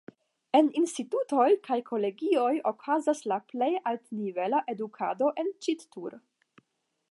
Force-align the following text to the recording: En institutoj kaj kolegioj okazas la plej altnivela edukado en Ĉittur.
En 0.59 0.69
institutoj 0.79 1.49
kaj 1.67 1.77
kolegioj 1.89 2.49
okazas 2.71 3.23
la 3.33 3.39
plej 3.53 3.69
altnivela 3.93 4.65
edukado 4.75 5.33
en 5.43 5.55
Ĉittur. 5.67 6.21